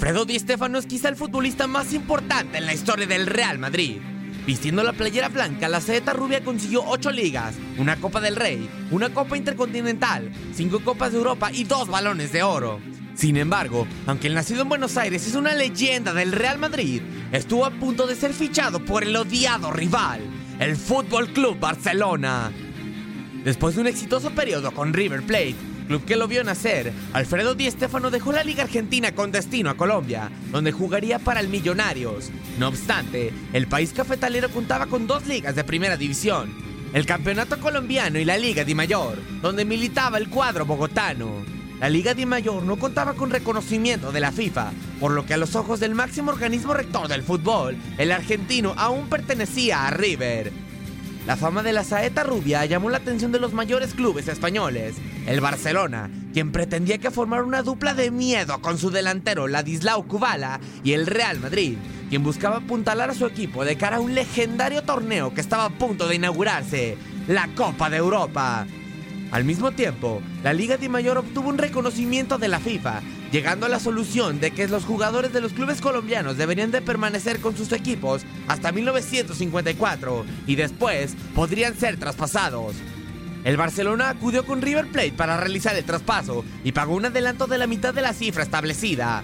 Alfredo 0.00 0.24
Di 0.24 0.38
Stéfano 0.38 0.78
es 0.78 0.86
quizá 0.86 1.10
el 1.10 1.14
futbolista 1.14 1.66
más 1.66 1.92
importante 1.92 2.56
en 2.56 2.64
la 2.64 2.72
historia 2.72 3.06
del 3.06 3.26
Real 3.26 3.58
Madrid. 3.58 3.98
Vistiendo 4.46 4.82
la 4.82 4.94
playera 4.94 5.28
blanca, 5.28 5.68
la 5.68 5.82
Zeta 5.82 6.14
Rubia 6.14 6.42
consiguió 6.42 6.82
8 6.86 7.10
ligas, 7.10 7.56
una 7.76 7.96
Copa 7.96 8.18
del 8.22 8.34
Rey, 8.34 8.66
una 8.90 9.10
Copa 9.10 9.36
Intercontinental, 9.36 10.32
5 10.54 10.80
Copas 10.80 11.12
de 11.12 11.18
Europa 11.18 11.52
y 11.52 11.64
2 11.64 11.88
balones 11.88 12.32
de 12.32 12.42
oro. 12.42 12.80
Sin 13.14 13.36
embargo, 13.36 13.86
aunque 14.06 14.28
el 14.28 14.34
nacido 14.34 14.62
en 14.62 14.70
Buenos 14.70 14.96
Aires 14.96 15.26
es 15.26 15.34
una 15.34 15.52
leyenda 15.52 16.14
del 16.14 16.32
Real 16.32 16.58
Madrid, 16.58 17.02
estuvo 17.30 17.66
a 17.66 17.70
punto 17.70 18.06
de 18.06 18.16
ser 18.16 18.32
fichado 18.32 18.82
por 18.82 19.02
el 19.02 19.14
odiado 19.14 19.70
rival, 19.70 20.22
el 20.60 20.76
Fútbol 20.76 21.28
Club 21.34 21.60
Barcelona. 21.60 22.50
Después 23.44 23.74
de 23.74 23.82
un 23.82 23.86
exitoso 23.86 24.30
periodo 24.30 24.72
con 24.72 24.94
River 24.94 25.22
Plate, 25.24 25.56
club 25.90 26.04
que 26.04 26.14
lo 26.14 26.28
vio 26.28 26.44
nacer, 26.44 26.92
Alfredo 27.12 27.56
Di 27.56 27.68
Stéfano 27.68 28.12
dejó 28.12 28.30
la 28.30 28.44
Liga 28.44 28.62
Argentina 28.62 29.12
con 29.12 29.32
destino 29.32 29.70
a 29.70 29.76
Colombia, 29.76 30.30
donde 30.52 30.70
jugaría 30.70 31.18
para 31.18 31.40
el 31.40 31.48
Millonarios. 31.48 32.30
No 32.60 32.68
obstante, 32.68 33.32
el 33.52 33.66
país 33.66 33.92
cafetalero 33.92 34.50
contaba 34.50 34.86
con 34.86 35.08
dos 35.08 35.26
ligas 35.26 35.56
de 35.56 35.64
primera 35.64 35.96
división, 35.96 36.54
el 36.92 37.06
Campeonato 37.06 37.58
Colombiano 37.58 38.20
y 38.20 38.24
la 38.24 38.38
Liga 38.38 38.62
Di 38.62 38.72
Mayor, 38.72 39.18
donde 39.42 39.64
militaba 39.64 40.18
el 40.18 40.28
cuadro 40.28 40.64
bogotano. 40.64 41.44
La 41.80 41.88
Liga 41.88 42.14
Di 42.14 42.24
Mayor 42.24 42.62
no 42.62 42.78
contaba 42.78 43.14
con 43.14 43.30
reconocimiento 43.30 44.12
de 44.12 44.20
la 44.20 44.30
FIFA, 44.30 44.70
por 45.00 45.10
lo 45.10 45.26
que 45.26 45.34
a 45.34 45.38
los 45.38 45.56
ojos 45.56 45.80
del 45.80 45.96
máximo 45.96 46.30
organismo 46.30 46.72
rector 46.72 47.08
del 47.08 47.24
fútbol, 47.24 47.76
el 47.98 48.12
argentino 48.12 48.74
aún 48.76 49.08
pertenecía 49.08 49.88
a 49.88 49.90
River. 49.90 50.69
La 51.26 51.36
fama 51.36 51.62
de 51.62 51.72
la 51.72 51.84
saeta 51.84 52.24
rubia 52.24 52.64
llamó 52.64 52.88
la 52.88 52.96
atención 52.96 53.30
de 53.30 53.38
los 53.38 53.52
mayores 53.52 53.92
clubes 53.92 54.26
españoles, 54.26 54.96
el 55.26 55.40
Barcelona, 55.40 56.10
quien 56.32 56.50
pretendía 56.50 56.98
que 56.98 57.10
formara 57.10 57.44
una 57.44 57.62
dupla 57.62 57.92
de 57.92 58.10
miedo 58.10 58.60
con 58.62 58.78
su 58.78 58.90
delantero 58.90 59.46
Ladislao 59.46 60.08
Kubala 60.08 60.60
y 60.82 60.92
el 60.92 61.06
Real 61.06 61.38
Madrid, 61.38 61.76
quien 62.08 62.22
buscaba 62.22 62.56
apuntalar 62.56 63.10
a 63.10 63.14
su 63.14 63.26
equipo 63.26 63.64
de 63.64 63.76
cara 63.76 63.98
a 63.98 64.00
un 64.00 64.14
legendario 64.14 64.82
torneo 64.82 65.34
que 65.34 65.42
estaba 65.42 65.66
a 65.66 65.70
punto 65.70 66.08
de 66.08 66.16
inaugurarse, 66.16 66.96
la 67.28 67.48
Copa 67.54 67.90
de 67.90 67.98
Europa. 67.98 68.66
Al 69.30 69.44
mismo 69.44 69.70
tiempo, 69.70 70.20
la 70.42 70.52
Liga 70.52 70.76
de 70.76 70.88
Mayor 70.88 71.18
obtuvo 71.18 71.50
un 71.50 71.58
reconocimiento 71.58 72.36
de 72.38 72.48
la 72.48 72.58
FIFA, 72.58 73.00
llegando 73.30 73.66
a 73.66 73.68
la 73.68 73.78
solución 73.78 74.40
de 74.40 74.50
que 74.50 74.66
los 74.66 74.84
jugadores 74.84 75.32
de 75.32 75.40
los 75.40 75.52
clubes 75.52 75.80
colombianos 75.80 76.36
deberían 76.36 76.72
de 76.72 76.82
permanecer 76.82 77.38
con 77.38 77.56
sus 77.56 77.70
equipos 77.70 78.22
hasta 78.48 78.72
1954 78.72 80.24
y 80.48 80.56
después 80.56 81.14
podrían 81.34 81.76
ser 81.76 81.96
traspasados. 81.96 82.74
El 83.44 83.56
Barcelona 83.56 84.10
acudió 84.10 84.44
con 84.44 84.60
River 84.62 84.88
Plate 84.88 85.12
para 85.12 85.36
realizar 85.36 85.76
el 85.76 85.84
traspaso 85.84 86.44
y 86.64 86.72
pagó 86.72 86.94
un 86.96 87.06
adelanto 87.06 87.46
de 87.46 87.58
la 87.58 87.68
mitad 87.68 87.94
de 87.94 88.02
la 88.02 88.12
cifra 88.12 88.42
establecida. 88.42 89.22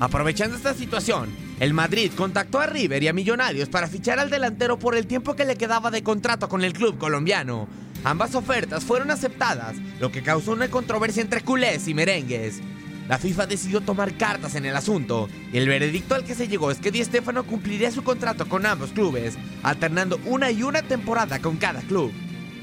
Aprovechando 0.00 0.56
esta 0.56 0.74
situación, 0.74 1.30
el 1.60 1.72
Madrid 1.72 2.10
contactó 2.16 2.58
a 2.58 2.66
River 2.66 3.04
y 3.04 3.08
a 3.08 3.12
Millonarios 3.12 3.68
para 3.68 3.86
fichar 3.86 4.18
al 4.18 4.28
delantero 4.28 4.80
por 4.80 4.96
el 4.96 5.06
tiempo 5.06 5.36
que 5.36 5.44
le 5.44 5.56
quedaba 5.56 5.92
de 5.92 6.02
contrato 6.02 6.48
con 6.48 6.64
el 6.64 6.72
club 6.72 6.98
colombiano. 6.98 7.68
Ambas 8.04 8.34
ofertas 8.34 8.84
fueron 8.84 9.10
aceptadas, 9.10 9.76
lo 9.98 10.12
que 10.12 10.22
causó 10.22 10.52
una 10.52 10.68
controversia 10.68 11.22
entre 11.22 11.40
culés 11.40 11.88
y 11.88 11.94
merengues. 11.94 12.60
La 13.08 13.18
FIFA 13.18 13.46
decidió 13.46 13.80
tomar 13.80 14.16
cartas 14.18 14.54
en 14.56 14.66
el 14.66 14.76
asunto 14.76 15.28
y 15.50 15.56
el 15.56 15.68
veredicto 15.68 16.14
al 16.14 16.24
que 16.24 16.34
se 16.34 16.46
llegó 16.46 16.70
es 16.70 16.78
que 16.78 16.90
Di 16.90 17.02
Stéfano 17.02 17.44
cumpliría 17.44 17.90
su 17.90 18.04
contrato 18.04 18.46
con 18.46 18.66
ambos 18.66 18.92
clubes, 18.92 19.38
alternando 19.62 20.20
una 20.26 20.50
y 20.50 20.62
una 20.62 20.82
temporada 20.82 21.38
con 21.38 21.56
cada 21.56 21.80
club. 21.80 22.12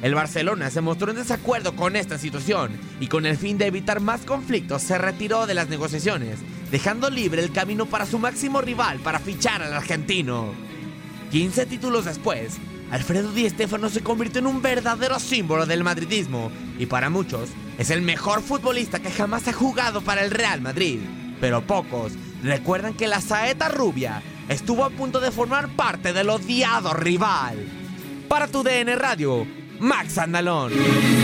El 0.04 0.14
Barcelona 0.14 0.70
se 0.70 0.82
mostró 0.82 1.10
en 1.10 1.18
desacuerdo 1.18 1.76
con 1.76 1.96
esta 1.96 2.20
situación 2.20 2.72
y 3.00 3.08
con 3.08 3.26
el 3.26 3.38
fin 3.38 3.58
de 3.58 3.66
evitar 3.66 4.00
más 4.00 4.22
conflictos 4.22 4.84
se 4.84 4.98
retiró 5.00 5.48
de 5.48 5.56
las 5.56 5.70
negociaciones, 5.70 6.40
dejando 6.72 7.10
libre 7.10 7.44
el 7.44 7.52
camino 7.52 7.88
para 7.88 8.06
su 8.06 8.20
máximo 8.20 8.62
rival 8.62 9.00
para 9.00 9.20
fichar 9.20 9.64
al 9.64 9.74
argentino. 9.74 10.54
15 11.32 11.66
títulos 11.68 12.06
después, 12.06 12.58
Alfredo 12.92 13.32
Di 13.32 13.50
Stéfano 13.50 13.90
se 13.90 14.02
convirtió 14.02 14.40
en 14.40 14.48
un 14.48 14.62
verdadero 14.62 15.18
símbolo 15.18 15.66
del 15.66 15.84
madridismo 15.84 16.52
y 16.78 16.86
para 16.88 17.10
muchos 17.10 17.50
es 17.78 17.90
el 17.90 18.02
mejor 18.02 18.42
futbolista 18.42 19.00
que 19.00 19.10
jamás 19.10 19.48
ha 19.48 19.54
jugado 19.54 20.02
para 20.02 20.24
el 20.24 20.32
Real 20.32 20.60
Madrid. 20.62 21.00
Pero 21.40 21.66
pocos 21.66 22.12
recuerdan 22.44 22.94
que 22.94 23.08
la 23.08 23.22
saeta 23.22 23.70
rubia 23.70 24.22
estuvo 24.50 24.84
a 24.84 24.90
punto 24.90 25.22
de 25.22 25.32
formar 25.32 25.70
parte 25.70 26.12
del 26.12 26.30
odiado 26.30 26.94
rival. 26.94 27.66
Para 28.28 28.48
tu 28.48 28.62
DN 28.62 28.94
Radio, 28.98 29.48
Max 29.80 30.18
Andalón. 30.18 31.21